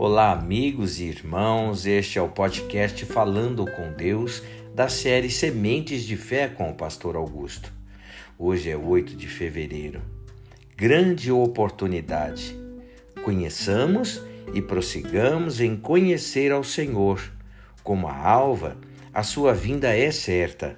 Olá, 0.00 0.30
amigos 0.30 1.00
e 1.00 1.06
irmãos. 1.06 1.84
Este 1.84 2.20
é 2.20 2.22
o 2.22 2.28
podcast 2.28 3.04
Falando 3.04 3.64
com 3.64 3.92
Deus 3.92 4.44
da 4.72 4.88
série 4.88 5.28
Sementes 5.28 6.04
de 6.04 6.16
Fé 6.16 6.46
com 6.46 6.70
o 6.70 6.74
Pastor 6.74 7.16
Augusto. 7.16 7.72
Hoje 8.38 8.70
é 8.70 8.76
8 8.76 9.16
de 9.16 9.26
fevereiro. 9.26 10.00
Grande 10.76 11.32
oportunidade. 11.32 12.56
Conheçamos 13.24 14.22
e 14.54 14.62
prossigamos 14.62 15.60
em 15.60 15.76
conhecer 15.76 16.52
ao 16.52 16.62
Senhor. 16.62 17.20
Como 17.82 18.06
a 18.06 18.16
alva, 18.16 18.76
a 19.12 19.24
sua 19.24 19.52
vinda 19.52 19.88
é 19.92 20.12
certa, 20.12 20.76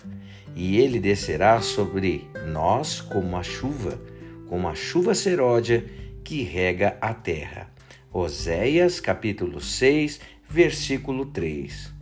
e 0.57 0.79
ele 0.79 0.98
descerá 0.98 1.61
sobre 1.61 2.27
nós 2.46 3.02
como 3.02 3.37
a 3.37 3.43
chuva, 3.43 4.01
como 4.48 4.66
a 4.66 4.74
chuva 4.74 5.15
seródia 5.15 5.84
que 6.24 6.43
rega 6.43 6.96
a 7.02 7.12
terra. 7.12 7.71
Oséias 8.12 8.98
capítulo 8.98 9.60
6, 9.60 10.18
versículo 10.48 11.27
3. 11.27 11.92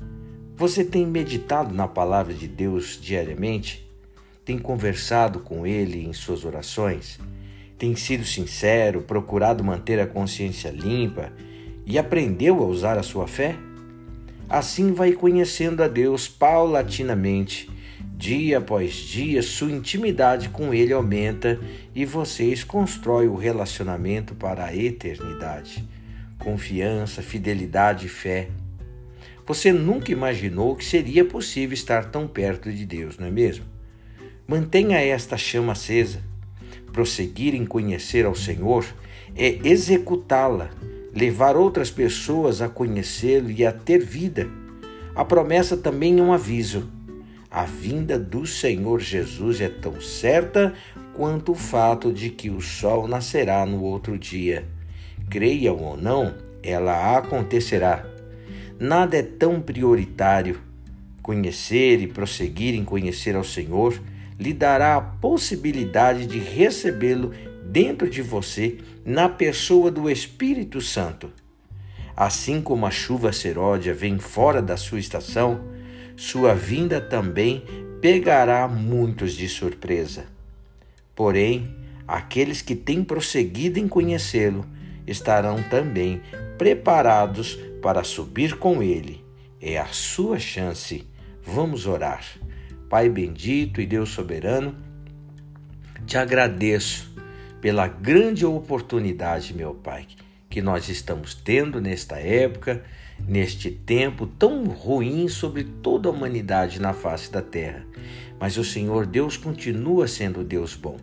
Você 0.56 0.82
tem 0.82 1.06
meditado 1.06 1.74
na 1.74 1.86
palavra 1.86 2.32
de 2.32 2.48
Deus 2.48 2.98
diariamente? 2.98 3.86
Tem 4.42 4.58
conversado 4.58 5.40
com 5.40 5.66
ele 5.66 6.06
em 6.06 6.14
suas 6.14 6.46
orações? 6.46 7.20
Tem 7.76 7.94
sido 7.94 8.24
sincero, 8.24 9.02
procurado 9.02 9.62
manter 9.62 10.00
a 10.00 10.06
consciência 10.06 10.70
limpa 10.70 11.30
e 11.84 11.98
aprendeu 11.98 12.62
a 12.62 12.66
usar 12.66 12.96
a 12.96 13.02
sua 13.02 13.28
fé? 13.28 13.54
Assim 14.48 14.94
vai 14.94 15.12
conhecendo 15.12 15.82
a 15.82 15.88
Deus 15.88 16.26
paulatinamente. 16.26 17.68
Dia 18.16 18.58
após 18.58 18.94
dia, 18.94 19.42
sua 19.42 19.70
intimidade 19.70 20.48
com 20.48 20.72
Ele 20.72 20.94
aumenta 20.94 21.60
e 21.94 22.06
vocês 22.06 22.64
constroem 22.64 23.28
o 23.28 23.36
relacionamento 23.36 24.34
para 24.34 24.64
a 24.64 24.74
eternidade 24.74 25.86
confiança, 26.38 27.22
fidelidade 27.22 28.06
e 28.06 28.08
fé. 28.08 28.48
Você 29.46 29.72
nunca 29.72 30.12
imaginou 30.12 30.76
que 30.76 30.84
seria 30.84 31.24
possível 31.24 31.74
estar 31.74 32.06
tão 32.06 32.28
perto 32.28 32.72
de 32.72 32.84
Deus, 32.84 33.18
não 33.18 33.26
é 33.26 33.30
mesmo? 33.30 33.64
Mantenha 34.46 34.98
esta 34.98 35.36
chama 35.36 35.72
acesa. 35.72 36.22
Prosseguir 36.92 37.54
em 37.54 37.66
conhecer 37.66 38.24
ao 38.24 38.34
Senhor 38.34 38.86
é 39.36 39.58
executá-la, 39.64 40.70
levar 41.14 41.56
outras 41.56 41.90
pessoas 41.90 42.62
a 42.62 42.68
conhecê-lo 42.68 43.50
e 43.50 43.64
a 43.64 43.72
ter 43.72 43.98
vida. 43.98 44.48
A 45.14 45.24
promessa 45.24 45.76
também 45.76 46.18
é 46.18 46.22
um 46.22 46.32
aviso. 46.32 46.88
A 47.50 47.64
vinda 47.64 48.18
do 48.18 48.46
Senhor 48.46 49.00
Jesus 49.00 49.60
é 49.60 49.68
tão 49.68 50.00
certa 50.00 50.74
quanto 51.14 51.52
o 51.52 51.54
fato 51.54 52.12
de 52.12 52.30
que 52.30 52.50
o 52.50 52.60
sol 52.60 53.08
nascerá 53.08 53.64
no 53.64 53.82
outro 53.82 54.18
dia 54.18 54.66
creiam 55.28 55.76
ou 55.76 55.96
não, 55.96 56.34
ela 56.62 57.16
acontecerá. 57.16 58.04
Nada 58.78 59.16
é 59.16 59.22
tão 59.22 59.60
prioritário. 59.60 60.60
Conhecer 61.22 62.00
e 62.00 62.06
prosseguir 62.06 62.74
em 62.74 62.84
conhecer 62.84 63.36
ao 63.36 63.44
Senhor 63.44 64.00
lhe 64.38 64.52
dará 64.52 64.96
a 64.96 65.00
possibilidade 65.00 66.26
de 66.26 66.38
recebê-lo 66.38 67.32
dentro 67.64 68.08
de 68.08 68.22
você 68.22 68.78
na 69.04 69.28
pessoa 69.28 69.90
do 69.90 70.08
Espírito 70.08 70.80
Santo. 70.80 71.30
Assim 72.16 72.60
como 72.60 72.86
a 72.86 72.90
chuva 72.90 73.32
seródia 73.32 73.92
vem 73.92 74.18
fora 74.18 74.62
da 74.62 74.76
sua 74.76 74.98
estação, 74.98 75.60
sua 76.16 76.54
vinda 76.54 77.00
também 77.00 77.62
pegará 78.00 78.66
muitos 78.66 79.32
de 79.32 79.48
surpresa. 79.48 80.24
Porém, 81.14 81.74
aqueles 82.06 82.62
que 82.62 82.74
têm 82.74 83.04
prosseguido 83.04 83.78
em 83.78 83.88
conhecê-lo 83.88 84.64
estarão 85.10 85.62
também 85.62 86.20
preparados 86.56 87.58
para 87.82 88.04
subir 88.04 88.58
com 88.58 88.82
ele. 88.82 89.24
É 89.60 89.78
a 89.78 89.86
sua 89.86 90.38
chance. 90.38 91.06
Vamos 91.42 91.86
orar. 91.86 92.24
Pai 92.88 93.08
bendito 93.08 93.80
e 93.80 93.86
Deus 93.86 94.10
soberano, 94.10 94.74
te 96.06 96.16
agradeço 96.16 97.14
pela 97.60 97.86
grande 97.86 98.46
oportunidade, 98.46 99.52
meu 99.52 99.74
Pai, 99.74 100.06
que 100.48 100.62
nós 100.62 100.88
estamos 100.88 101.34
tendo 101.34 101.80
nesta 101.80 102.16
época, 102.18 102.82
neste 103.26 103.70
tempo 103.70 104.26
tão 104.26 104.64
ruim 104.64 105.28
sobre 105.28 105.64
toda 105.64 106.08
a 106.08 106.12
humanidade 106.12 106.80
na 106.80 106.94
face 106.94 107.30
da 107.30 107.42
terra. 107.42 107.84
Mas 108.40 108.56
o 108.56 108.64
Senhor 108.64 109.04
Deus 109.04 109.36
continua 109.36 110.08
sendo 110.08 110.44
Deus 110.44 110.74
bom. 110.74 110.96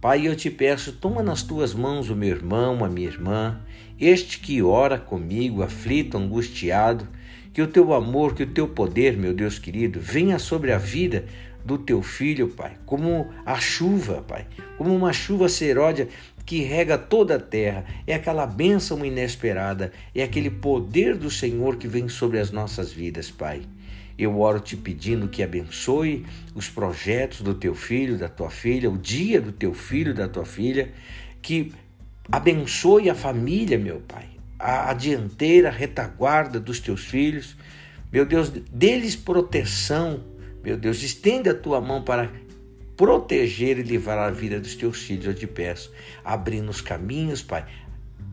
Pai, 0.00 0.28
eu 0.28 0.36
te 0.36 0.48
peço, 0.48 0.92
toma 0.92 1.24
nas 1.24 1.42
tuas 1.42 1.74
mãos 1.74 2.08
o 2.08 2.14
meu 2.14 2.28
irmão, 2.28 2.84
a 2.84 2.88
minha 2.88 3.08
irmã, 3.08 3.60
este 3.98 4.38
que 4.38 4.62
ora 4.62 4.96
comigo, 4.96 5.60
aflito, 5.60 6.16
angustiado, 6.16 7.08
que 7.52 7.60
o 7.60 7.66
teu 7.66 7.92
amor, 7.92 8.32
que 8.32 8.44
o 8.44 8.46
teu 8.46 8.68
poder, 8.68 9.16
meu 9.16 9.34
Deus 9.34 9.58
querido, 9.58 9.98
venha 9.98 10.38
sobre 10.38 10.70
a 10.70 10.78
vida 10.78 11.24
do 11.64 11.76
teu 11.76 12.00
filho, 12.00 12.46
Pai, 12.46 12.76
como 12.86 13.26
a 13.44 13.58
chuva, 13.58 14.22
Pai, 14.22 14.46
como 14.76 14.94
uma 14.94 15.12
chuva 15.12 15.48
seródia 15.48 16.06
que 16.46 16.62
rega 16.62 16.96
toda 16.96 17.34
a 17.34 17.40
terra, 17.40 17.84
é 18.06 18.14
aquela 18.14 18.46
bênção 18.46 19.04
inesperada, 19.04 19.92
é 20.14 20.22
aquele 20.22 20.48
poder 20.48 21.16
do 21.16 21.28
Senhor 21.28 21.74
que 21.74 21.88
vem 21.88 22.08
sobre 22.08 22.38
as 22.38 22.52
nossas 22.52 22.92
vidas, 22.92 23.32
Pai. 23.32 23.62
Eu 24.18 24.40
oro 24.40 24.58
te 24.58 24.76
pedindo 24.76 25.28
que 25.28 25.44
abençoe 25.44 26.26
os 26.52 26.68
projetos 26.68 27.40
do 27.40 27.54
teu 27.54 27.72
filho, 27.72 28.18
da 28.18 28.28
tua 28.28 28.50
filha, 28.50 28.90
o 28.90 28.98
dia 28.98 29.40
do 29.40 29.52
teu 29.52 29.72
filho, 29.72 30.12
da 30.12 30.26
tua 30.26 30.44
filha, 30.44 30.92
que 31.40 31.72
abençoe 32.30 33.08
a 33.08 33.14
família, 33.14 33.78
meu 33.78 34.00
Pai, 34.00 34.26
a, 34.58 34.90
a 34.90 34.92
dianteira, 34.92 35.68
a 35.68 35.72
retaguarda 35.72 36.58
dos 36.58 36.80
teus 36.80 37.04
filhos. 37.04 37.56
Meu 38.12 38.26
Deus, 38.26 38.50
dê-lhes 38.50 39.14
proteção. 39.14 40.24
Meu 40.64 40.76
Deus, 40.76 41.00
estende 41.00 41.48
a 41.48 41.54
tua 41.54 41.80
mão 41.80 42.02
para 42.02 42.28
proteger 42.96 43.78
e 43.78 43.82
livrar 43.82 44.18
a 44.18 44.30
vida 44.30 44.58
dos 44.58 44.74
teus 44.74 45.00
filhos, 45.02 45.26
eu 45.26 45.34
te 45.34 45.46
peço, 45.46 45.92
abrindo 46.24 46.68
os 46.68 46.80
caminhos, 46.80 47.40
Pai, 47.40 47.64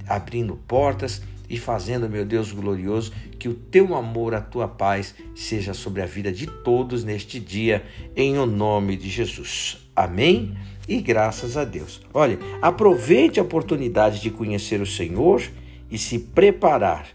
abrindo 0.08 0.56
portas 0.68 1.22
e 1.50 1.58
fazendo, 1.58 2.10
meu 2.10 2.26
Deus 2.26 2.52
glorioso, 2.52 3.12
que 3.38 3.48
o 3.48 3.54
teu 3.54 3.96
amor, 3.96 4.34
a 4.34 4.42
tua 4.42 4.68
paz 4.68 5.16
seja 5.34 5.74
sobre 5.74 6.02
a 6.02 6.06
vida 6.06 6.32
de 6.32 6.48
todos 6.48 7.04
neste 7.04 7.40
dia, 7.40 7.84
em 8.16 8.38
o 8.38 8.46
nome 8.46 8.96
de 8.96 9.10
Jesus. 9.10 9.78
Amém? 9.96 10.56
E 10.88 11.02
graças 11.02 11.58
a 11.58 11.64
Deus. 11.64 12.02
Olha, 12.14 12.38
aproveite 12.62 13.40
a 13.40 13.44
oportunidade 13.44 14.22
de 14.22 14.30
conhecer 14.30 14.82
o 14.82 14.86
Senhor 14.86 15.42
e 15.90 15.98
se 15.98 16.20
preparar, 16.20 17.08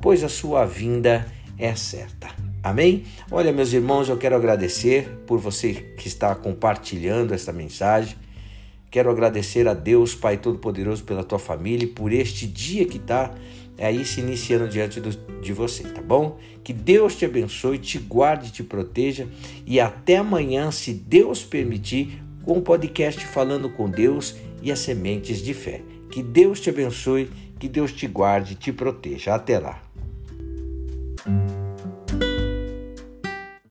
pois 0.00 0.22
a 0.22 0.28
sua 0.28 0.64
vinda 0.64 1.26
é 1.58 1.74
certa. 1.74 2.28
Amém? 2.62 3.04
Olha, 3.30 3.52
meus 3.52 3.72
irmãos, 3.72 4.08
eu 4.08 4.16
quero 4.16 4.36
agradecer 4.36 5.08
por 5.26 5.38
você 5.38 5.72
que 5.96 6.08
está 6.08 6.34
compartilhando 6.34 7.32
esta 7.32 7.52
mensagem. 7.52 8.16
Quero 8.90 9.10
agradecer 9.10 9.68
a 9.68 9.74
Deus, 9.74 10.14
Pai 10.14 10.38
Todo-Poderoso, 10.38 11.04
pela 11.04 11.22
tua 11.22 11.38
família 11.38 11.84
e 11.84 11.88
por 11.88 12.12
este 12.12 12.46
dia 12.46 12.86
que 12.86 12.96
está 12.96 13.34
aí 13.78 14.04
se 14.04 14.20
iniciando 14.20 14.68
diante 14.68 15.00
do, 15.00 15.10
de 15.40 15.52
você, 15.52 15.84
tá 15.84 16.02
bom? 16.02 16.38
Que 16.64 16.72
Deus 16.72 17.14
te 17.14 17.24
abençoe, 17.24 17.78
te 17.78 17.98
guarde, 17.98 18.50
te 18.50 18.62
proteja 18.62 19.28
e 19.66 19.78
até 19.78 20.16
amanhã, 20.16 20.70
se 20.70 20.92
Deus 20.92 21.44
permitir, 21.44 22.22
com 22.44 22.58
o 22.58 22.62
podcast 22.62 23.24
Falando 23.26 23.68
com 23.68 23.90
Deus 23.90 24.36
e 24.62 24.72
as 24.72 24.78
Sementes 24.78 25.42
de 25.42 25.52
Fé. 25.52 25.82
Que 26.10 26.22
Deus 26.22 26.60
te 26.60 26.70
abençoe, 26.70 27.30
que 27.58 27.68
Deus 27.68 27.92
te 27.92 28.06
guarde, 28.06 28.54
te 28.54 28.72
proteja. 28.72 29.34
Até 29.34 29.58
lá. 29.58 29.87